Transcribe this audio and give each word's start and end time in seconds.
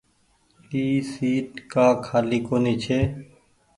اي 0.71 0.83
سيٽ 1.11 1.49
ڪآ 1.71 1.87
کآلي 2.05 2.39
ڪونيٚ 2.47 2.81
ڇي۔ 2.83 2.99